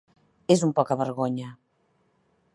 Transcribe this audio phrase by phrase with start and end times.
[0.55, 1.53] És un pocavergonya.